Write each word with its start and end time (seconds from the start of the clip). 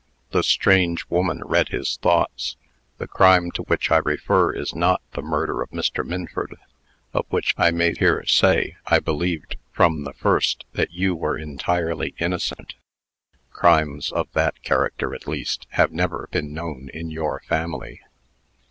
The 0.31 0.41
strange 0.41 1.05
woman 1.11 1.43
read 1.45 1.69
his 1.69 1.97
thoughts. 1.97 2.57
"The 2.97 3.05
crime 3.07 3.51
to 3.51 3.61
which 3.61 3.91
I 3.91 3.97
refer 3.97 4.51
is 4.51 4.73
not 4.73 4.99
the 5.11 5.21
murder 5.21 5.61
of 5.61 5.69
Mr. 5.69 6.03
Minford; 6.03 6.57
of 7.13 7.27
which, 7.29 7.53
I 7.55 7.69
may 7.69 7.93
here 7.93 8.25
say, 8.25 8.77
I 8.87 8.97
believed, 8.97 9.57
from 9.71 10.03
the 10.03 10.13
first, 10.13 10.65
that 10.73 10.89
you 10.89 11.13
were 11.13 11.37
entirely 11.37 12.15
innocent. 12.17 12.73
Crimes 13.51 14.11
of 14.11 14.27
that 14.33 14.63
character, 14.63 15.13
at 15.13 15.27
least 15.27 15.67
have 15.73 15.91
never 15.91 16.27
been 16.31 16.51
known 16.51 16.89
in 16.91 17.11
your 17.11 17.41
family." 17.41 18.01